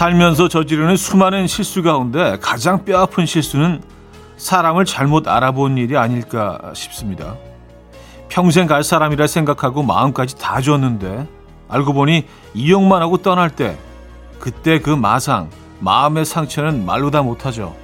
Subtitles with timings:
[0.00, 3.82] 살면서 저지르는 수많은 실수 가운데 가장 뼈아픈 실수는
[4.38, 7.36] 사람을 잘못 알아본 일이 아닐까 싶습니다.
[8.30, 11.28] 평생 갈 사람이라 생각하고 마음까지 다 줬는데
[11.68, 12.24] 알고 보니
[12.54, 13.76] 이용만 하고 떠날 때
[14.38, 15.50] 그때 그 마상,
[15.80, 17.76] 마음의 상처는 말로 다 못하죠.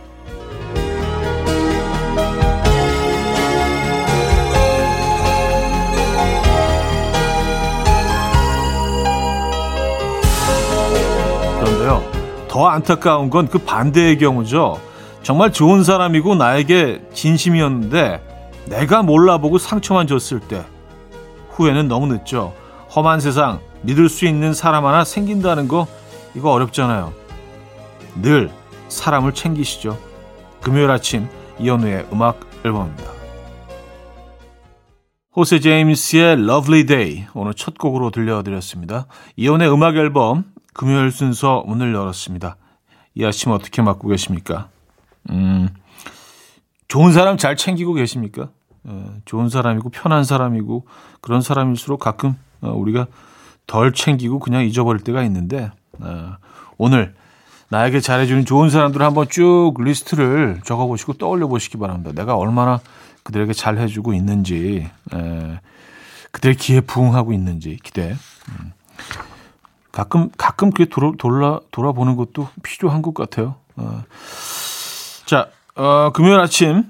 [12.56, 14.80] 더 안타까운 건 그 반대의 경우죠.
[15.22, 18.22] 정말 좋은 사람이고 나에게 진심이었는데
[18.70, 20.64] 내가 몰라보고 상처만 줬을 때
[21.50, 22.54] 후회는 너무 늦죠.
[22.94, 25.86] 험한 세상 믿을 수 있는 사람 하나 생긴다는 거
[26.34, 27.12] 이거 어렵잖아요.
[28.22, 28.50] 늘
[28.88, 29.98] 사람을 챙기시죠.
[30.62, 31.28] 금요일 아침
[31.58, 33.04] 이현우의 음악 앨범입니다.
[35.36, 39.08] 호세 제임스의 Lovely Day 오늘 첫 곡으로 들려드렸습니다.
[39.36, 42.56] 이현우의 음악 앨범 금요일 순서 문을 열었습니다.
[43.14, 44.68] 이 아침 어떻게 맞고 계십니까?
[45.30, 45.70] 음,
[46.86, 48.50] 좋은 사람 잘 챙기고 계십니까?
[48.86, 50.86] 예, 좋은 사람이고 편한 사람이고
[51.22, 53.06] 그런 사람일수록 가끔 어, 우리가
[53.66, 56.36] 덜 챙기고 그냥 잊어버릴 때가 있는데 어,
[56.76, 57.14] 오늘
[57.70, 62.12] 나에게 잘해주는 좋은 사람들을 한번 쭉 리스트를 적어보시고 떠올려 보시기 바랍니다.
[62.14, 62.80] 내가 얼마나
[63.22, 65.60] 그들에게 잘해주고 있는지, 에,
[66.30, 68.14] 그들의 기대에 부응하고 있는지 기대.
[69.96, 70.02] 음.
[70.02, 73.56] 가끔 가끔 그게 돌아, 돌아 돌아보는 것도 필요한 것 같아요.
[73.76, 74.02] 어.
[75.24, 76.84] 자, 어, 금요일 아침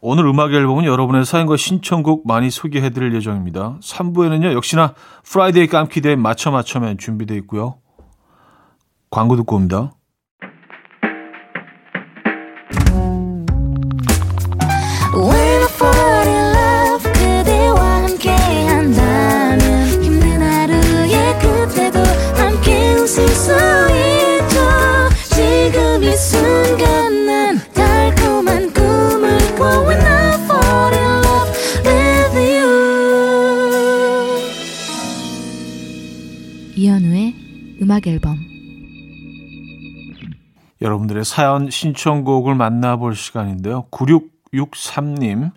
[0.00, 3.78] 오늘 음악 앨범은 여러분의 사연과 신청곡 많이 소개해드릴 예정입니다.
[3.80, 4.94] 3부에는요 역시나
[5.24, 7.76] Friday 깜퀴 day 맞춰 맞춰맨 준비되어 있고요.
[9.10, 9.92] 광고 듣고 옵니다.
[37.82, 38.38] 음악 앨범
[40.80, 43.86] 여러분들의 사연 신청곡을 만나볼 시간인데요.
[43.90, 45.50] 9663님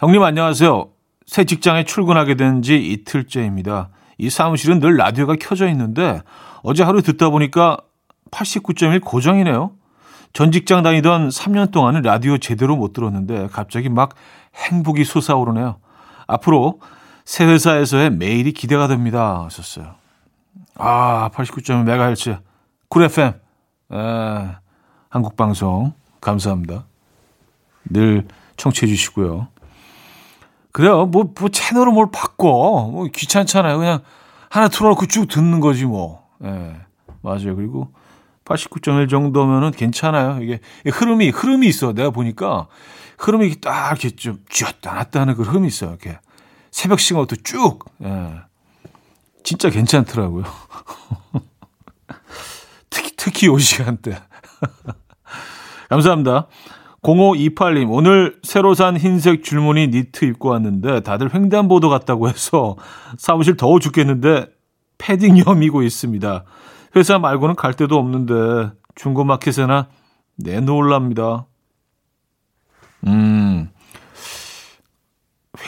[0.00, 0.88] 형님 안녕하세요.
[1.26, 3.88] 새 직장에 출근하게 된 지 이틀째입니다.
[4.18, 6.20] 이 사무실은 늘 라디오가 켜져 있는데
[6.62, 7.78] 어제 하루 듣다 보니까
[8.30, 9.72] 89.1 고정이네요.
[10.32, 14.14] 전 직장 다니던 3년 동안은 라디오 제대로 못 들었는데 갑자기 막
[14.54, 15.76] 행복이 솟아오르네요.
[16.26, 16.80] 앞으로
[17.24, 19.44] 새 회사에서의 매일이 기대가 됩니다.
[19.44, 20.03] 하셨어요.
[20.76, 22.40] 아, 89.1MHz.
[22.88, 23.32] 쿨 FM.
[23.92, 24.56] 에,
[25.08, 25.92] 한국 방송.
[26.20, 26.86] 감사합니다.
[27.84, 28.26] 늘
[28.56, 29.48] 청취해 주시고요.
[30.72, 31.06] 그래요.
[31.06, 32.88] 뭐, 뭐 채널을 뭘 바꿔.
[32.90, 33.78] 뭐 귀찮잖아요.
[33.78, 34.00] 그냥
[34.50, 36.26] 하나 틀어놓고 쭉 듣는 거지 뭐.
[36.42, 36.76] 예.
[37.22, 37.54] 맞아요.
[37.56, 37.92] 그리고
[38.44, 40.42] 89.1 정도면은 괜찮아요.
[40.42, 41.92] 이게 흐름이, 흐름이 있어.
[41.92, 42.66] 내가 보니까
[43.18, 45.90] 흐름이 딱 이렇게 좀 쥐었다 놨다 하는 그 흐름이 있어요.
[45.90, 46.18] 이렇게.
[46.70, 47.84] 새벽 시간부터 쭉.
[48.02, 48.40] 예.
[49.44, 50.42] 진짜 괜찮더라고요.
[52.90, 54.18] 특히, 특히 요 시간대.
[55.88, 56.48] 감사합니다.
[57.02, 62.76] 0528님, 오늘 새로 산 흰색 줄무늬 니트 입고 왔는데 다들 횡단보도 같다고 해서
[63.18, 64.46] 사무실 더워 죽겠는데
[64.96, 66.44] 패딩 염이고 있습니다.
[66.96, 69.88] 회사 말고는 갈 데도 없는데 중고마켓에나
[70.36, 71.44] 내놓을랍니다.
[73.06, 73.68] 음,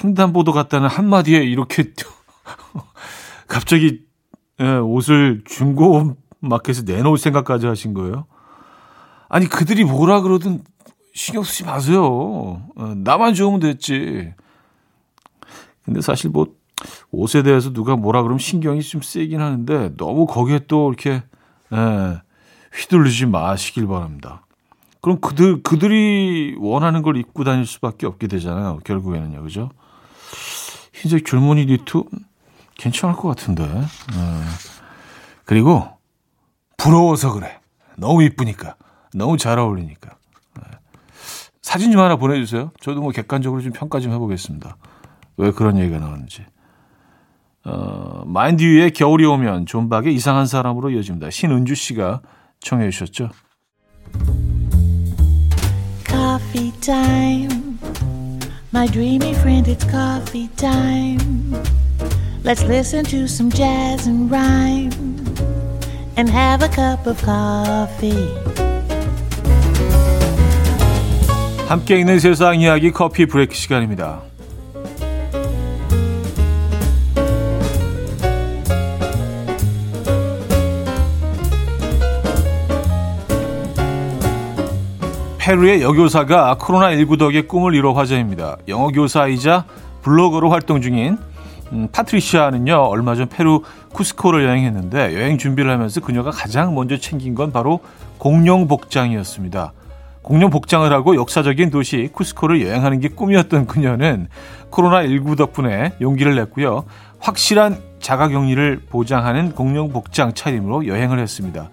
[0.03, 1.93] 횡단보도 같다는 한마디에 이렇게
[3.47, 4.05] 갑자기
[4.61, 8.27] 예, 옷을 중고 마켓에 내놓을 생각까지 하신 거예요?
[9.29, 10.63] 아니 그들이 뭐라 그러든
[11.15, 12.05] 신경 쓰지 마세요.
[12.77, 14.33] 어, 나만 좋으면 됐지.
[15.85, 16.47] 근데 사실 뭐
[17.11, 21.23] 옷에 대해서 누가 뭐라 그러면 신경이 좀 세긴 하는데 너무 거기에 또 이렇게
[21.73, 22.23] 예,
[22.75, 24.43] 휘둘리지 마시길 바랍니다.
[25.01, 28.81] 그럼 그들 그들이 원하는 걸 입고 다닐 수밖에 없게 되잖아요.
[28.85, 29.71] 결국에는요, 그죠?
[30.93, 32.03] 흰색 줄무늬 니트
[32.79, 33.67] 괜찮을 것 같은데.
[33.67, 34.43] 네.
[35.45, 35.89] 그리고
[36.77, 37.61] 부러워서 그래.
[37.97, 38.77] 너무 이쁘니까.
[39.15, 40.11] 너무 잘 어울리니까.
[40.57, 40.63] 네.
[41.63, 42.73] 사진 좀 하나 보내주세요.
[42.81, 44.77] 저도 뭐 객관적으로 좀 평가 좀 해보겠습니다.
[45.39, 46.45] 왜 그런 얘기가 나왔는지.
[47.65, 51.31] 어, 마인드유의 겨울이 오면 존박의 이상한 사람으로 이어집니다.
[51.31, 52.23] 신은주 씨가
[52.61, 53.31] 청해 주셨죠.
[56.07, 56.67] Coffee.
[58.77, 61.86] My dreamy friend, it's coffee time.
[62.47, 64.93] Let's listen to some jazz and rhyme
[66.17, 68.33] and have a cup of coffee.
[71.67, 74.21] 함께 있는 세상 이야기 커피 브레이크 시간입니다.
[85.39, 88.59] 페루의 여교사가 코로나19 덕에 꿈을 이뤄 화제입니다.
[88.69, 89.65] 영어 교사이자
[90.03, 91.19] 블로거로 활동 중인
[91.73, 97.53] 음, 파트리시아는요 얼마 전 페루 쿠스코를 여행했는데 여행 준비를 하면서 그녀가 가장 먼저 챙긴 건
[97.53, 97.81] 바로
[98.19, 99.73] 공룡 복장이었습니다.
[100.23, 104.27] 공룡 복장을 하고 역사적인 도시 쿠스코를 여행하는 게 꿈이었던 그녀는
[104.71, 106.85] 코로나19 덕분에 용기를 냈고요.
[107.21, 111.71] 확실한 자가격리를 보장하는 공룡 복장 차림으로 여행을 했습니다.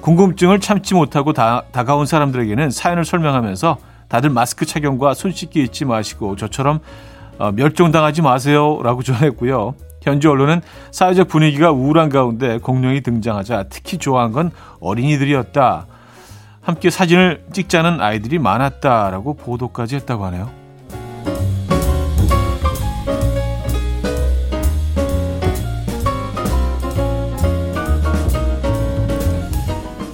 [0.00, 6.36] 궁금증을 참지 못하고 다, 다가온 사람들에게는 사연을 설명하면서 다들 마스크 착용과 손 씻기 잊지 마시고
[6.36, 6.80] 저처럼
[7.38, 9.74] 어, 멸종당하지 마세요라고 전했고요.
[10.02, 14.50] 현지 언론은 사회적 분위기가 우울한 가운데 공룡이 등장하자 특히 좋아한 건
[14.80, 15.86] 어린이들이었다.
[16.62, 20.50] 함께 사진을 찍자는 아이들이 많았다라고 보도까지 했다고 하네요.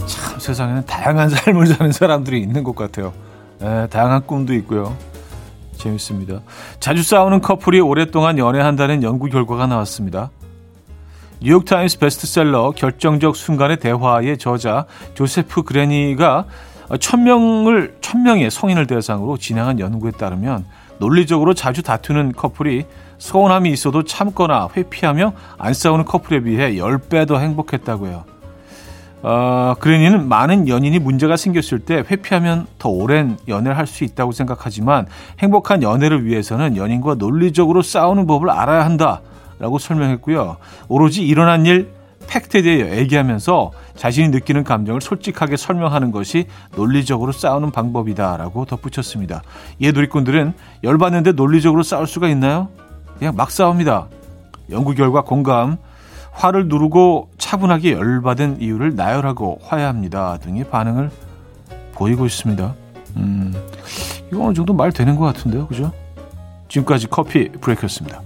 [0.06, 3.12] 참 세상에는 다양한 삶을 사는 사람들이 있는 것 같아요.
[3.62, 4.96] 에, 다양한 꿈도 있고요.
[5.84, 6.40] 재밌습니다.
[6.80, 10.30] 자주 싸우는 커플이 오랫동안 연애한다는 연구 결과가 나왔습니다.
[11.40, 16.46] 뉴욕타임스 베스트셀러 결정적 순간의 대화의 저자 조세프 그레니가
[17.00, 20.64] 천명을 천명의 성인을 대상으로 진행한 연구에 따르면
[20.98, 22.84] 논리적으로 자주 다투는 커플이
[23.18, 28.33] 서운함이 있어도 참거나 회피하며 안 싸우는 커플에 비해 10배 더 행복했다고요.
[29.26, 35.06] 어, 그레니는 많은 연인이 문제가 생겼을 때 회피하면 더 오랜 연애를 할 수 있다고 생각하지만
[35.38, 39.20] 행복한 연애를 위해서는 연인과 논리적으로 싸우는 법을 알아야 한다.
[39.58, 40.56] 라고 설명했고요.
[40.88, 41.90] 오로지 일어난 일,
[42.26, 46.46] 팩트에 대해 얘기하면서 자신이 느끼는 감정을 솔직하게 설명하는 것이
[46.76, 49.42] 논리적으로 싸우는 방법이다라고 덧붙였습니다.
[49.78, 52.68] 이에 누리꾼들은 열받는데 논리적으로 싸울 수가 있나요?
[53.18, 54.08] 그냥 막 싸웁니다.
[54.70, 55.76] 연구 결과 공감,
[56.34, 61.10] 화를 누르고 차분하게 열받은 이유를 나열하고 화해합니다 등의 반응을
[61.94, 62.74] 보이고 있습니다.
[63.16, 63.54] 음,
[64.30, 65.92] 이거 어느 정도 말 되는 것 같은데요, 그죠?
[66.68, 68.20] 지금까지 커피 브레이크였습니다.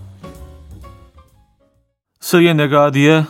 [2.20, 3.26] 서예 네가디의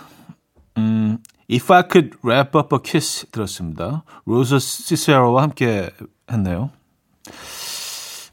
[0.79, 1.19] 음,
[1.51, 4.05] If I Could Wrap Up a Kiss 들었습니다.
[4.27, 5.91] 로저 시세로와 함께
[6.31, 6.71] 했네요.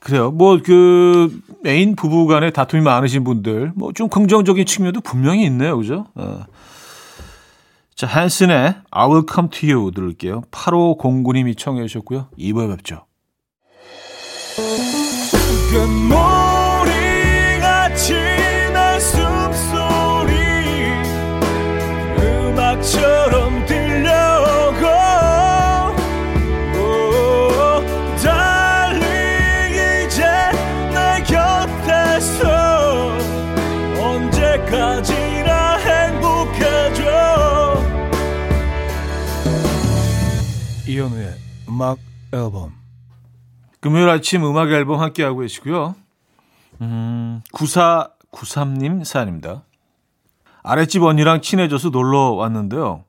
[0.05, 0.29] 그래요.
[0.29, 5.75] 뭐그 메인 부부 간에 다툼이 많으신 분들 뭐 좀 긍정적인 측면도 분명히 있네요.
[5.75, 6.05] 그죠?
[6.13, 6.43] 어.
[7.95, 10.41] 자, 한슨의 I Will Come To You 들을게요.
[10.51, 12.27] 8509님이 청해 주셨고요.
[12.37, 13.07] 2부에 뵙죠.
[14.59, 14.65] 이
[41.75, 41.99] 음악
[42.31, 42.73] 앨범
[43.81, 45.93] 금요일 아침 음악 앨범 함께하고 계시고요.
[46.79, 49.63] 음, 9493님 사연입니다.
[50.63, 53.03] 아랫집 언니랑 친해져서 놀러 왔는데요.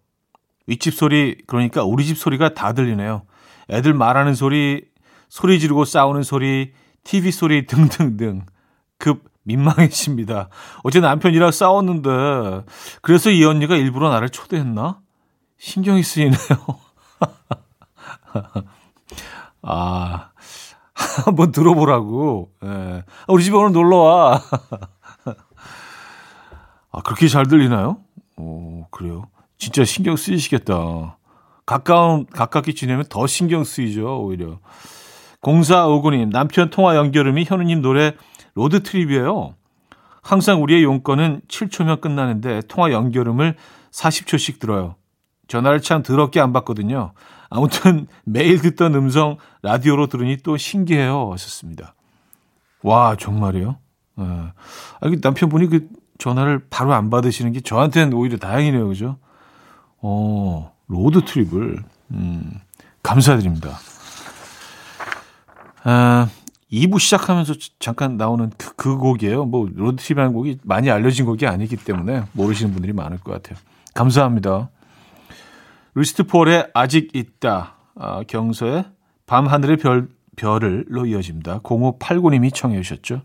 [0.66, 3.22] 윗집 소리, 그러니까 우리 집 소리가 다 들리네요.
[3.70, 4.84] 애들 말하는 소리,
[5.28, 6.72] 소리 지르고 싸우는 소리,
[7.04, 8.46] TV 소리 등등등.
[8.98, 10.48] 급 민망해집니다.
[10.82, 12.64] 어제 남편이랑 싸웠는데,
[13.00, 14.98] 그래서 이 언니가 일부러 나를 초대했나?
[15.56, 16.36] 신경이 쓰이네요.
[19.62, 20.30] 아,
[21.24, 22.50] 한번 들어보라고.
[22.64, 23.04] 예.
[23.28, 24.42] 우리 집에 오늘 놀러 와.
[26.92, 27.98] 아, 그렇게 잘 들리나요?
[28.36, 29.28] 오, 그래요.
[29.58, 31.18] 진짜 신경 쓰이시겠다.
[31.66, 34.60] 가까운, 가깝게 지내면 더 신경 쓰이죠, 오히려.
[35.42, 38.14] 0459님, 남편 통화 연결음이 현우님 노래
[38.54, 39.54] 로드트립이에요.
[40.22, 43.54] 항상 우리의 용건은 7초면 끝나는데 통화 연결음을
[43.92, 44.96] 40초씩 들어요.
[45.48, 47.12] 전화를 참 더럽게 안 받거든요.
[47.50, 51.32] 아무튼 매일 듣던 음성 라디오로 들으니 또 신기해요.
[51.32, 51.94] 하셨습니다.
[52.82, 53.76] 와, 정말이요?
[54.18, 54.22] 예.
[54.22, 54.52] 아,
[55.22, 55.88] 남편분이 그
[56.18, 58.88] 전화를 바로 안 받으시는 게 저한테는 오히려 다행이네요.
[58.88, 59.18] 그죠?
[60.00, 62.60] 어, Road Trip을, 음,
[63.02, 63.78] 감사드립니다.
[65.84, 66.28] 아,
[66.72, 69.44] 2부 시작하면서 잠깐 나오는 그, 그 곡이에요.
[69.46, 73.58] 뭐, Road Trip이라는 곡이 많이 알려진 곡이 아니기 때문에 모르시는 분들이 많을 것 같아요.
[73.94, 74.70] 감사합니다.
[75.96, 77.74] 루시드 폴의 아직 있다.
[77.94, 78.84] 아, 경서의
[79.24, 81.60] 밤하늘의 별, 별을로 이어집니다.
[81.60, 83.22] 0589님이 청해 주셨죠.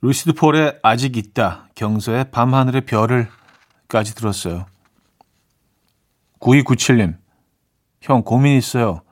[0.00, 1.68] 루시드 폴의 아직 있다.
[1.76, 4.66] 경서의 밤하늘의 별을까지 들었어요.
[6.40, 7.14] 9297님.
[8.00, 9.02] 형 고민 있어요.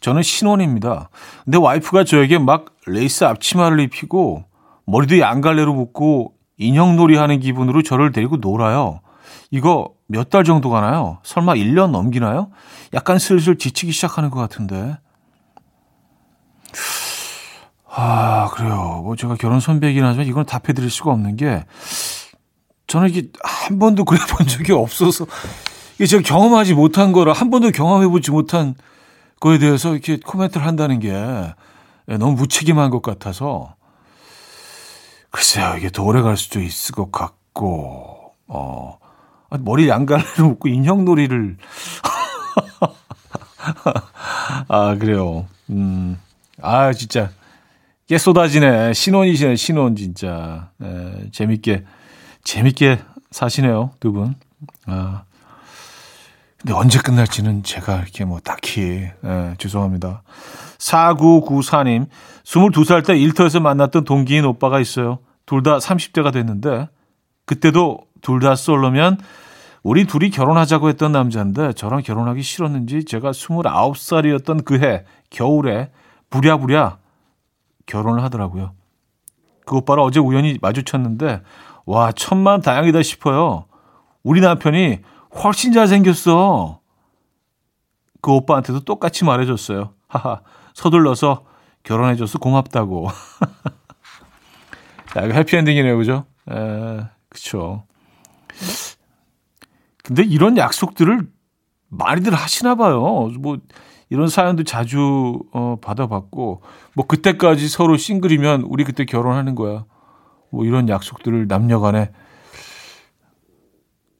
[0.00, 1.08] 저는 신혼입니다.
[1.44, 4.44] 근데 와이프가 저에게 막 레이스 앞치마를 입히고
[4.86, 9.02] 머리도 양갈래로 묶고 인형놀이 하는 기분으로 저를 데리고 놀아요.
[9.50, 11.18] 이거 몇 달 정도 가나요?
[11.24, 12.50] 설마 1년 넘기나요?
[12.94, 14.96] 약간 슬슬 지치기 시작하는 것 같은데.
[17.88, 19.00] 아, 그래요.
[19.02, 21.64] 뭐 제가 결혼 선배이긴 하지만 이건 답해드릴 수가 없는 게
[22.86, 25.26] 저는 이게 한 번도 그래 본 적이 없어서
[25.96, 28.74] 이게 제가 경험하지 못한 거라 한 번도 경험해보지 못한
[29.40, 31.12] 거에 대해서 이렇게 코멘트를 한다는 게
[32.06, 33.74] 너무 무책임한 것 같아서
[35.30, 38.98] 글쎄요, 이게 더 오래 갈 수도 있을 것 같고, 어,
[39.58, 41.56] 머리 양갈래를 묶고 인형놀이를.
[44.68, 45.46] 아, 그래요.
[45.70, 46.18] 음,
[46.62, 47.30] 아, 진짜.
[48.06, 48.92] 깨 쏟아지네.
[48.92, 50.70] 신혼이시네, 신혼, 진짜.
[50.82, 51.84] 에, 재밌게,
[52.44, 54.34] 재밌게 사시네요, 두 분.
[54.86, 55.22] 아.
[56.58, 60.22] 근데 언제 끝날지는 제가 이렇게 뭐 딱히, 에, 죄송합니다.
[60.78, 62.06] 4994님,
[62.44, 65.20] 22살 때 일터에서 만났던 동기인 오빠가 있어요.
[65.46, 66.88] 둘 다 30대가 됐는데,
[67.46, 69.18] 그때도 둘 다 솔로면
[69.82, 75.90] 우리 둘이 결혼하자고 했던 남자인데 저랑 결혼하기 싫었는지 제가 29살이었던 그 해 겨울에
[76.30, 76.98] 부랴부랴
[77.86, 78.72] 결혼을 하더라고요.
[79.66, 81.42] 그 오빠를 어제 우연히 마주쳤는데
[81.86, 83.64] 와 천만 다행이다 싶어요.
[84.22, 84.98] 우리 남편이
[85.42, 86.80] 훨씬 잘생겼어.
[88.20, 89.94] 그 오빠한테도 똑같이 말해줬어요.
[90.08, 90.40] 하하
[90.74, 91.44] 서둘러서
[91.84, 93.08] 결혼해줘서 고맙다고.
[95.16, 96.24] 야, 이거 해피엔딩이네요, 그죠?
[96.50, 97.84] 에, 그쵸.
[100.02, 101.28] 근데 이런 약속들을
[101.88, 103.30] 많이들 하시나 봐요.
[103.38, 103.58] 뭐,
[104.08, 106.62] 이런 사연도 자주 어, 받아봤고,
[106.94, 109.84] 뭐, 그때까지 서로 싱글이면 우리 그때 결혼하는 거야.
[110.50, 112.10] 뭐, 이런 약속들을 남녀 간에.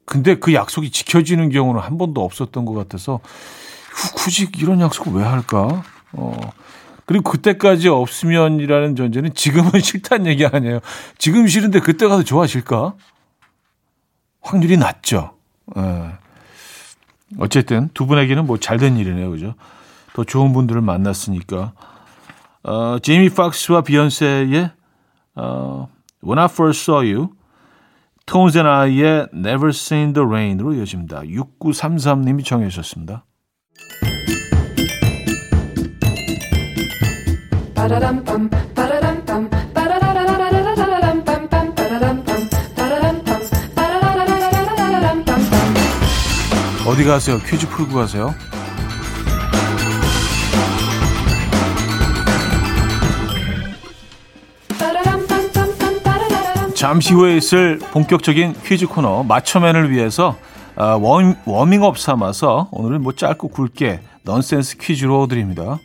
[0.04, 3.20] 근데 그 약속이 지켜지는 경우는 한 번도 없었던 것 같아서,
[4.14, 5.82] 굳이 이런 약속을 왜 할까?
[6.12, 6.32] 어,
[7.06, 10.80] 그리고 그때까지 없으면이라는 전제는 지금은 싫다는 얘기 아니에요.
[11.18, 12.94] 지금 싫은데 그때 가서 좋아질까?
[14.42, 15.35] 확률이 낮죠.
[15.76, 16.12] 예.
[17.38, 19.30] 어쨌든 두 분에게는 뭐 잘된 일이네요.
[19.30, 19.54] 그죠?
[20.14, 21.73] 더 좋은 분들을 만났으니까.
[22.62, 24.70] 어, 제이미 박스와 비욘세의
[25.37, 25.88] 어,
[26.23, 27.30] When I First Saw You,
[28.26, 31.23] Tones and I의 Never Seen the Rain으로 이어집니다.
[31.23, 33.25] 6933님이 정해 주셨습니다.
[46.90, 47.38] 어디 가세요?
[47.38, 48.35] 퀴즈 풀고 가세요.
[56.75, 60.37] 잠시 후에 있을 본격적인 퀴즈 코너 맞춰맨을 위해서
[60.75, 61.00] 어,
[61.44, 65.78] 워밍업 삼아서 오늘은 뭐 짧고 굵게 넌센스 퀴즈로 드립니다.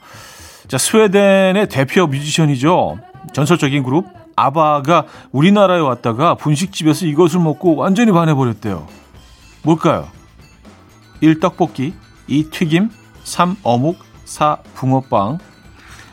[0.68, 2.98] 자, 스웨덴의 대표 뮤지션이죠.
[3.32, 8.88] 전설적인 그룹 아바가 우리나라에 왔다가 분식집에서 이것을 먹고 완전히 반해버렸대요.
[9.62, 10.15] 뭘까요?
[11.26, 11.40] 1.
[11.40, 11.94] 떡볶이
[12.28, 12.50] 2.
[12.50, 12.90] 튀김
[13.24, 13.58] 3.
[13.64, 14.58] 어묵 4.
[14.76, 15.40] 붕어빵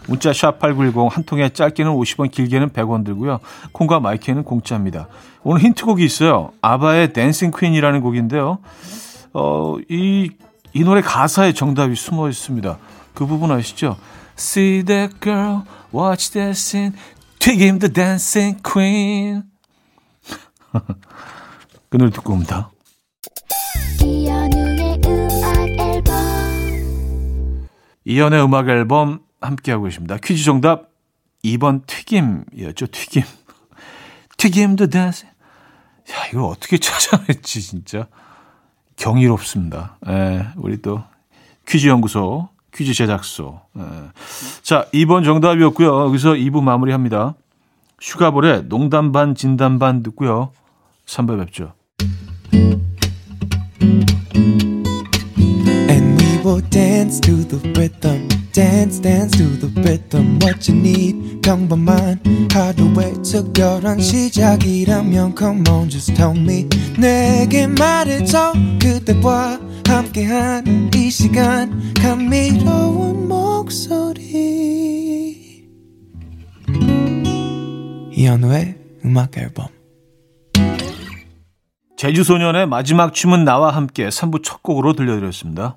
[0.09, 3.39] 문자 샵 8910 한 통에 짧게는 50원 길게는 100원 들고요.
[3.73, 5.09] 콩과 마이크는 공짜입니다.
[5.43, 6.53] 오늘 힌트곡이 있어요.
[6.61, 8.59] 아바의 댄싱 퀸이라는 곡인데요.
[9.33, 10.31] 어, 이,
[10.73, 12.79] 이 노래 가사에 정답이 숨어 있습니다.
[13.15, 13.97] 그 부분 아시죠?
[14.39, 15.63] See that girl,
[15.95, 16.93] watch that scene,
[17.39, 19.45] 튀김 the dancing queen.
[21.91, 22.71] 그 노래 듣고 옵니다.
[28.05, 30.17] 이현우의 음악 앨범 함께하고 계십니다.
[30.23, 30.91] 퀴즈 정답
[31.45, 32.87] 2번 튀김이었죠.
[32.87, 33.23] 튀김.
[34.39, 35.27] 튀김도 댄스.
[35.27, 38.07] 야, 이걸 어떻게 찾아냈지, 진짜.
[38.97, 39.99] 경이롭습니다.
[40.09, 41.03] 예, 우리 또
[41.67, 43.61] 퀴즈 연구소, 퀴즈 제작소.
[43.79, 43.83] 예.
[44.63, 46.05] 자, 2번 정답이었고요.
[46.07, 47.35] 여기서 2부 마무리합니다.
[48.01, 50.53] 슈가볼의 농담 반 진담 반 듣고요.
[51.07, 51.75] 3부 뵙죠.
[56.73, 58.29] Dance to the rhythm.
[58.53, 60.39] Dance, dance to the rhythm.
[60.43, 66.69] What you need, 평범한 하루의 특별한 시작이라면 Come on, just tell me.
[66.99, 68.55] 내게 말해줘.
[68.81, 71.93] 그대와 함께한 이 시간.
[71.95, 74.23] 감미로운 목소리.
[78.13, 79.67] 이현우의 음악 앨범.
[81.99, 85.77] 제주소년의 마지막 춤은 나와 함께 3부 첫 곡으로 들려드렸습니다.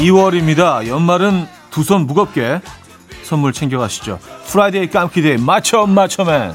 [0.00, 2.60] (12월입니다) 연말은 두 손 무겁게
[3.22, 4.18] 선물 챙겨가시죠.
[4.46, 6.54] Friday 깜퀴 day 맞춰 맞춰맨.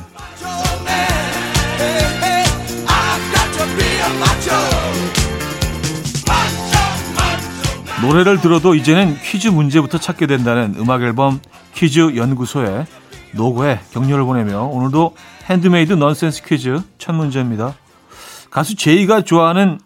[8.01, 11.39] 노래를 들어도 이제는 퀴즈 문제부터 찾게 된다는 음악 앨범
[11.73, 12.85] 퀴즈 연구소에
[13.33, 15.15] 노고에 격려를 보내며 오늘도
[15.49, 17.73] 핸드메이드 넌센스 퀴즈 첫 문제입니다.
[18.49, 19.79] 가수 제이가 좋아하는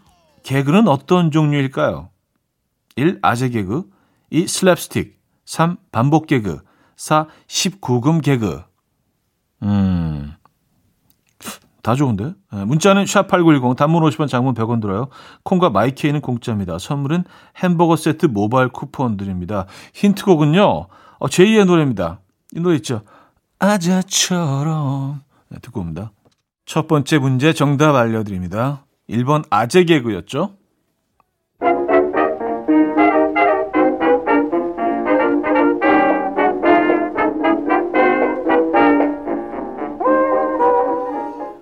[0.44, 2.10] 개그는 어떤 종류일까요?
[3.00, 3.20] 1.
[3.22, 3.90] 아재 개그
[4.30, 4.46] 2.
[4.46, 5.14] 슬랩스틱
[5.46, 5.78] 3.
[5.92, 6.62] 반복 개그
[6.96, 7.28] 4.
[7.48, 8.62] 19금 개그.
[9.64, 10.34] 음.
[11.82, 12.34] 다 좋은데?
[12.52, 15.08] 네, 문자는 샵8910 단문 50원 장문 100원 들어요.
[15.44, 16.78] 콩과 마이케이는 공짜입니다.
[16.78, 17.24] 선물은
[17.58, 19.66] 햄버거 세트 모바일 쿠폰 드립니다.
[19.94, 20.64] 힌트곡은요.
[20.66, 22.20] 어, 제2의 노래입니다.
[22.56, 23.02] 이 노래 있죠.
[23.60, 26.12] 아재처럼 네, 듣고 옵니다.
[26.66, 28.86] 첫 번째 문제 정답 알려드립니다.
[29.10, 30.59] 1번 아재 개그였죠.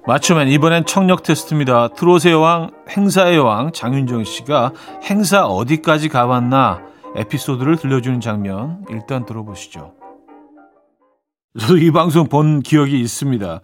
[0.07, 1.89] 맞추면 이번엔 청력 테스트입니다.
[1.89, 4.71] 트롯의 여왕, 행사의 여왕 장윤정 씨가
[5.03, 6.79] 행사 어디까지 가봤나
[7.17, 9.91] 에피소드를 들려주는 장면 일단 들어보시죠.
[11.59, 13.59] 저도 이 방송 본 기억이 있습니다.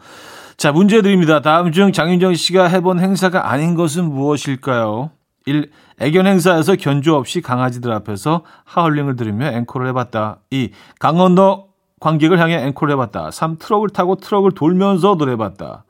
[0.57, 1.39] 자, 문제 드립니다.
[1.39, 5.11] 다음 중 장윤정 씨가 해본 행사가 아닌 것은 무엇일까요?
[5.45, 5.71] 1.
[6.01, 10.39] 애견 행사에서 견조 없이 강아지들 앞에서 하울링을 들으며 앵콜을 해봤다.
[10.49, 10.71] 2.
[10.99, 11.69] 강원도
[12.01, 13.31] 관객을 향해 앵콜을 해봤다.
[13.31, 13.59] 3.
[13.59, 15.85] 트럭을 타고 트럭을 돌면서 노래해봤다.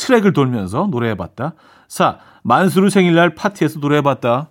[0.00, 1.54] 트랙을 돌면서 노래해봤다.
[1.88, 2.18] 4.
[2.42, 4.48] 만수르 생일날 파티에서 노래해봤다.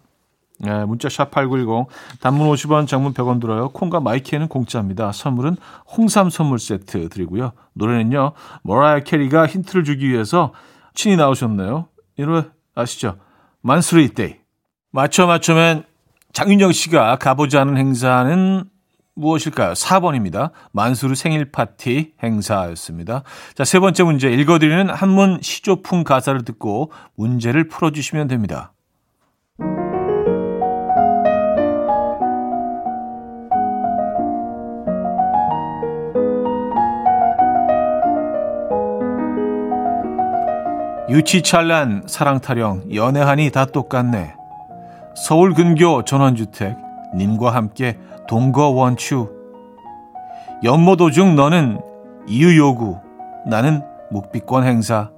[0.62, 1.88] 네, 문자 샵8910
[2.19, 3.69] 단문 50원 장문 100원 들어요.
[3.69, 5.12] 콩과 마이크에는 공짜입니다.
[5.12, 5.55] 선물은
[5.97, 7.53] 홍삼 선물 세트 드리고요.
[7.73, 8.33] 노래는요.
[8.63, 10.53] 머라이어 캐리가 힌트를 주기 위해서
[10.93, 11.88] 친히 나오셨네요.
[12.17, 12.43] 이 노래
[12.75, 13.17] 아시죠?
[13.62, 14.35] 만수르 이데이.
[14.91, 15.85] 맞춰 맞춰맨
[16.33, 18.65] 장윤정 씨가 가보지 않은 행사는
[19.19, 19.73] 무엇일까요?
[19.73, 20.51] 4번입니다.
[20.71, 23.23] 만수르 생일 파티 행사였습니다.
[23.53, 28.73] 자, 세 번째 문제 읽어드리는 한문 시조풍 가사를 듣고 문제를 풀어주시면 됩니다.
[41.10, 44.36] 유치찬란 사랑타령 연애하니 다 똑같네
[45.15, 46.77] 서울 근교 전원주택
[47.15, 47.97] 님과 함께
[48.29, 49.27] 동거 원추.
[50.63, 51.81] 연모 도중 너는
[52.27, 52.99] 이유 요구
[53.47, 55.09] 나는 묵비권 행사.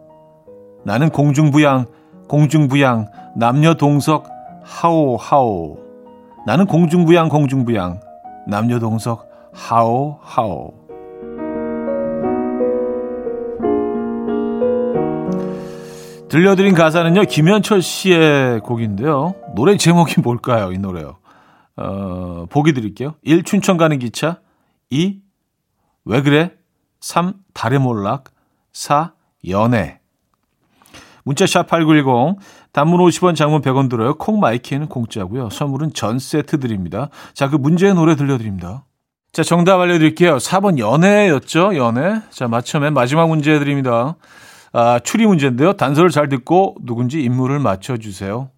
[0.85, 1.87] 나는 공중부양
[2.29, 4.29] 공중부양 남녀 동석
[4.63, 5.77] 하오 하오.
[6.47, 7.99] 나는 공중부양 공중부양
[8.47, 10.73] 남녀 동석 하오 하오.
[16.29, 19.35] 들려드린 가사는요 김현철 씨의 곡인데요.
[19.53, 21.20] 노래 제목이 뭘까요 이 노래요
[21.77, 23.15] 어, 보기 드릴게요.
[23.23, 23.43] 1.
[23.43, 24.39] 춘천 가는 기차.
[24.89, 25.21] 2.
[26.05, 26.53] 왜 그래?
[26.99, 27.33] 3.
[27.53, 28.25] 달의 몰락.
[28.73, 29.13] 4.
[29.49, 29.99] 연애.
[31.23, 32.37] 문자 샵 8910.
[32.71, 34.15] 단문 50원, 장문 100원 들어요.
[34.15, 35.49] 콩 마이크는 공짜고요.
[35.49, 37.09] 선물은 전 세트 드립니다.
[37.33, 38.85] 자, 그 문제의 노래 들려드립니다.
[39.33, 40.37] 자, 정답 알려드릴게요.
[40.37, 41.75] 4번 연애였죠?
[41.75, 42.21] 연애.
[42.31, 44.15] 자, 맞춰맨 마지막 문제 드립니다.
[44.73, 45.73] 아, 추리 문제인데요.
[45.73, 48.49] 단서를 잘 듣고 누군지 인물을 맞춰주세요.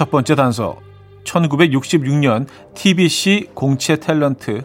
[0.00, 0.78] 첫 번째 단서
[1.24, 4.64] 1966년 TBC 공채 탤런트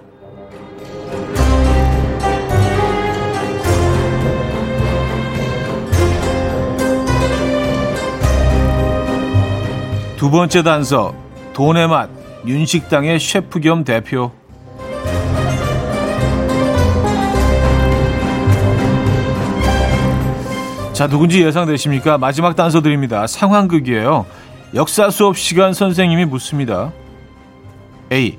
[10.15, 11.13] 두 번째 단서
[11.52, 12.10] 돈의 맛
[12.48, 14.32] 윤식당의 셰프 겸 대표
[20.95, 22.17] 자 누군지 예상되십니까?
[22.17, 23.28] 마지막 단서 드립니다.
[23.28, 24.26] 상황극이에요.
[24.76, 26.92] 역사 수업 시간 선생님이 묻습니다.
[28.12, 28.38] A.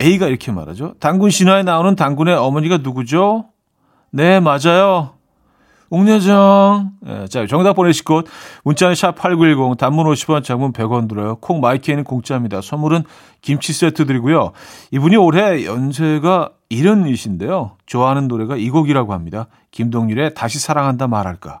[0.00, 0.94] A가 이렇게 말하죠.
[1.00, 3.46] 당군 신화에 나오는 당군의 어머니가 누구죠?
[4.10, 5.14] 네, 맞아요.
[5.88, 6.90] 옥녀정.
[7.00, 8.26] 네, 자, 정답 보내실 곳
[8.64, 11.36] 문자는 샵8910 단문 50원 장문 100원 들어요.
[11.36, 12.60] 콩 마이키에는 공짜입니다.
[12.60, 13.04] 선물은
[13.40, 14.52] 김치 세트 드리고요.
[14.90, 17.76] 이분이 올해 연세가 70이신데요.
[17.86, 19.46] 좋아하는 노래가 이 곡이라고 합니다.
[19.70, 21.60] 김동률의 다시 사랑한다 말할까.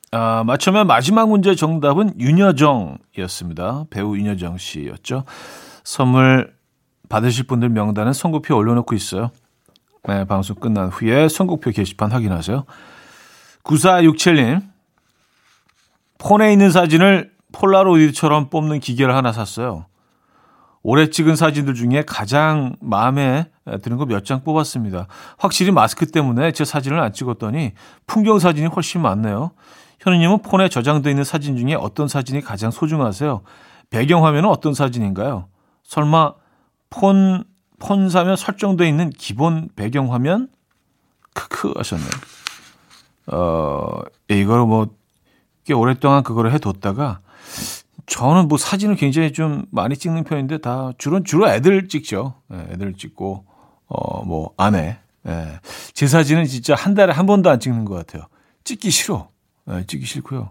[0.11, 3.85] 아, 맞추면 마지막 문제 정답은 윤여정이었습니다.
[3.89, 5.23] 배우 윤여정 씨였죠.
[5.83, 6.53] 선물
[7.07, 9.31] 받으실 분들 명단은 선고표 올려놓고 있어요.
[10.03, 12.65] 네, 방송 끝난 후에 선곡표 게시판 확인하세요.
[13.63, 14.61] 9467님,
[16.17, 19.85] 폰에 있는 사진을 폴라로이드처럼 뽑는 기계를 하나 샀어요.
[20.83, 23.45] 올해 찍은 사진들 중에 가장 마음에
[23.83, 25.07] 드는 거 몇 장 뽑았습니다.
[25.37, 27.73] 확실히 마스크 때문에 제 사진을 안 찍었더니
[28.07, 29.51] 풍경 사진이 훨씬 많네요.
[30.01, 33.41] 현우님은 폰에 저장되어 있는 사진 중에 어떤 사진이 가장 소중하세요?
[33.89, 35.47] 배경화면은 어떤 사진인가요?
[35.83, 36.33] 설마
[36.89, 40.49] 폰 폰 사면 설정되어 있는 기본 배경화면
[41.33, 42.09] 크크 하셨네요.
[43.27, 44.87] 어, 예, 이거를 뭐,
[45.65, 47.21] 꽤 오랫동안 그거를 해뒀다가,
[48.05, 52.35] 저는 뭐 사진을 굉장히 좀 많이 찍는 편인데, 다, 주로, 주로 애들 찍죠.
[52.53, 53.45] 예, 애들 찍고,
[53.87, 54.99] 어, 뭐, 아내.
[55.27, 55.59] 예.
[55.93, 58.27] 제 사진은 진짜 한 달에 한 번도 안 찍는 것 같아요.
[58.63, 59.29] 찍기 싫어.
[59.69, 60.49] 예, 찍기 싫고요.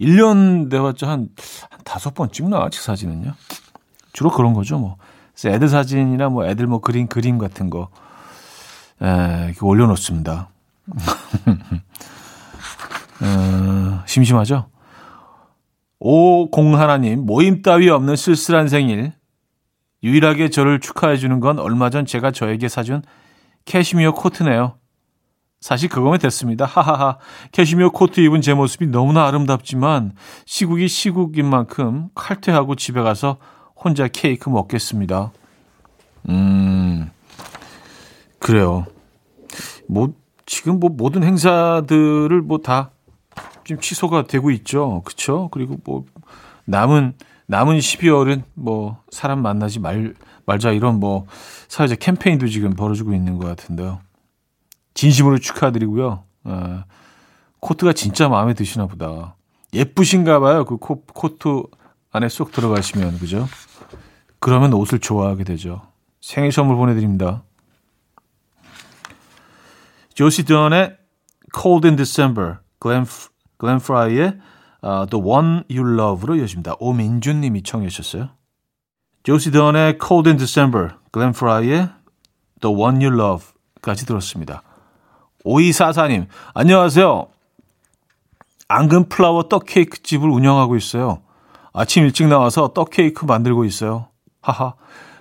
[0.00, 1.28] 1년 돼봤자 한,
[1.70, 3.32] 한 다섯 번 찍나, 제 사진은요.
[4.12, 4.96] 주로 그런 거죠, 뭐.
[5.44, 7.88] 애들 사진이나 뭐 애들 뭐 그림 그림 같은 거
[9.00, 10.50] 에, 올려놓습니다.
[13.22, 14.68] 어, 심심하죠?
[15.98, 19.12] 오공 하나님 모임 따위 없는 쓸쓸한 생일
[20.02, 23.02] 유일하게 저를 축하해 주는 건 얼마 전 제가 저에게 사준
[23.64, 24.76] 캐시미어 코트네요.
[25.62, 26.66] 사실 그거면 됐습니다.
[26.66, 27.16] 하하하.
[27.52, 30.12] 캐시미어 코트 입은 제 모습이 너무나 아름답지만
[30.44, 33.38] 시국이 시국인 만큼 칼퇴하고 집에 가서
[33.76, 35.32] 혼자 케이크 먹겠습니다.
[36.28, 37.10] 음,
[38.40, 38.84] 그래요.
[39.88, 40.12] 뭐,
[40.44, 42.90] 지금 뭐 모든 행사들을 뭐 다
[43.64, 45.02] 좀 취소가 되고 있죠.
[45.04, 45.48] 그쵸?
[45.52, 46.04] 그리고 뭐,
[46.64, 47.14] 남은,
[47.46, 50.14] 남은 12월은 뭐, 사람 만나지 말,
[50.46, 51.26] 말자 이런 뭐,
[51.68, 54.00] 사회적 캠페인도 지금 벌어지고 있는 것 같은데요.
[54.94, 56.24] 진심으로 축하드리고요.
[56.44, 56.84] 어,
[57.60, 59.36] 코트가 진짜 마음에 드시나 보다.
[59.72, 60.64] 예쁘신가 봐요.
[60.64, 61.62] 그 코, 코트
[62.10, 63.48] 안에 쏙 들어가시면, 그죠?
[64.38, 65.82] 그러면 옷을 좋아하게 되죠.
[66.20, 67.42] 생일 선물 보내드립니다.
[70.14, 70.98] 조시 던의
[71.54, 73.04] Cold in December, 글렌
[73.78, 74.38] 프라이의
[74.84, 76.74] uh, The One You Love로 이어집니다.
[76.80, 78.30] 오민준 님이 청해 주셨어요.
[79.22, 81.88] 조시 던의 Cold in December, 글렌 프라이의
[82.60, 84.62] The One You Love까지 들었습니다.
[85.44, 87.26] 5244님, 안녕하세요.
[88.68, 91.18] 앙금 플라워 떡 케이크 집을 운영하고 있어요.
[91.72, 94.06] 아침 일찍 나와서 떡 케이크 만들고 있어요.
[94.40, 94.74] 하하.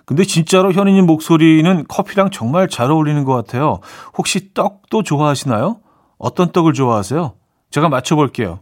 [0.05, 3.79] 근데 진짜로 현이님 목소리는 커피랑 정말 잘 어울리는 것 같아요.
[4.17, 5.79] 혹시 떡도 좋아하시나요?
[6.17, 7.33] 어떤 떡을 좋아하세요?
[7.71, 8.59] 제가 맞춰볼게요.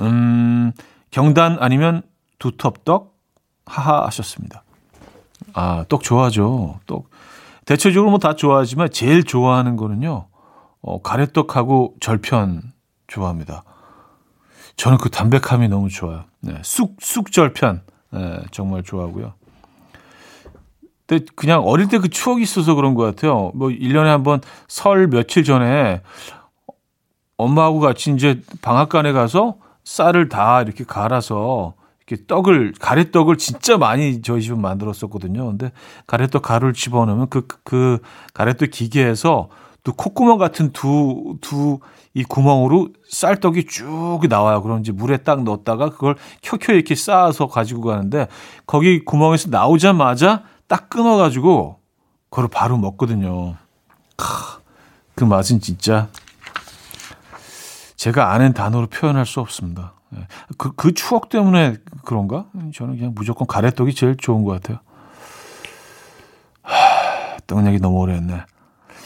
[0.00, 0.72] 음,
[1.10, 2.02] 경단 아니면
[2.38, 3.12] 두텁떡?
[3.66, 4.64] 하하 하셨습니다.
[5.54, 6.80] 아, 떡 좋아하죠.
[6.86, 7.08] 떡.
[7.64, 10.26] 대체적으로 뭐 다 좋아하지만 제일 좋아하는 거는요.
[10.82, 12.72] 어, 가래떡하고 절편
[13.06, 13.62] 좋아합니다.
[14.76, 16.24] 저는 그 담백함이 너무 좋아요.
[16.40, 17.82] 네, 쑥, 쑥절편.
[18.12, 19.34] 네, 정말 좋아하고요.
[21.06, 23.52] 근데 그냥 어릴 때 그 추억이 있어서 그런 것 같아요.
[23.54, 26.02] 뭐 1년에 한 번 설 며칠 전에
[27.36, 31.74] 엄마하고 같이 이제 방앗간에 가서 쌀을 다 이렇게 갈아서
[32.06, 35.46] 이렇게 떡을 가래떡을 진짜 많이 저희 집은 만들었었거든요.
[35.46, 35.72] 근데
[36.06, 37.98] 가래떡 가루를 집어넣으면 그, 그
[38.34, 39.48] 가래떡 기계에서
[39.84, 41.80] 또 콧구멍 같은 두, 두,
[42.14, 44.62] 이 구멍으로 쌀떡이 쭉 나와요.
[44.80, 48.28] 이제 물에 딱 넣었다가 그걸 켜켜 이렇게 쌓아서 가지고 가는데
[48.66, 51.80] 거기 구멍에서 나오자마자 딱 끊어가지고
[52.30, 53.56] 그걸 바로 먹거든요.
[55.14, 56.08] 그 맛은 진짜
[57.96, 59.94] 제가 아는 단어로 표현할 수 없습니다.
[60.16, 60.26] 예.
[60.58, 62.46] 그, 그 추억 때문에 그런가?
[62.74, 64.78] 저는 그냥 무조건 가래떡이 제일 좋은 것 같아요.
[66.62, 68.44] 하, 떡 얘기 너무 오래 했네.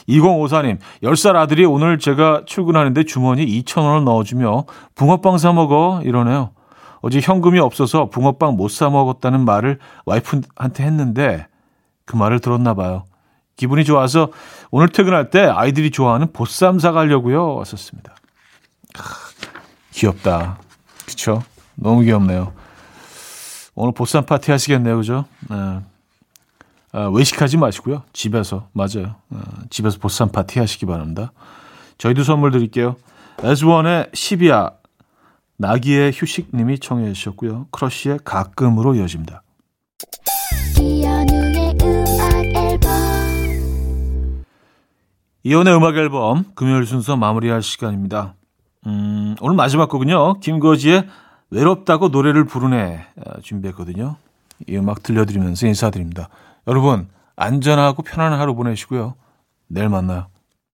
[0.08, 4.64] 2054님, 10살 아들이 오늘 제가 출근하는데 주머니 2,000원을 넣어주며
[4.94, 6.50] 붕어빵 사 먹어 이러네요.
[7.00, 11.46] 어제 현금이 없어서 붕어빵 못 사 먹었다는 말을 와이프한테 했는데
[12.04, 13.04] 그 말을 들었나 봐요.
[13.56, 14.28] 기분이 좋아서
[14.70, 17.54] 오늘 퇴근할 때 아이들이 좋아하는 보쌈 사가려고요.
[17.56, 18.14] 왔었습니다.
[19.92, 20.58] 귀엽다.
[21.06, 21.42] 그쵸?
[21.74, 22.52] 너무 귀엽네요.
[23.74, 24.96] 오늘 보쌈 파티 하시겠네요.
[24.96, 25.24] 그죠?
[25.50, 25.80] 네.
[26.96, 28.04] 아, 외식하지 마시고요.
[28.14, 29.16] 집에서 맞아요.
[29.28, 31.30] 아, 집에서 보쌈 파티 하시기 바랍니다.
[31.98, 32.96] 저희도 선물 드릴게요.
[33.42, 34.72] 애즈원의 십이야
[35.58, 37.66] 나기의 휴식님이 청해 주셨고요.
[37.70, 39.42] 크러쉬의 가끔으로 이어집니다.
[45.44, 48.36] 이연의 음악 앨범 금요일 순서 마무리할 시간입니다.
[48.86, 50.40] 음, 오늘 마지막 곡은요.
[50.40, 51.06] 김거지의
[51.50, 54.16] 외롭다고 노래를 부르네 아, 준비했거든요.
[54.66, 56.30] 이 음악 들려드리면서 인사드립니다.
[56.66, 59.14] 여러분 안전하고 편안한 하루 보내시고요.
[59.68, 60.28] 내일 만나요.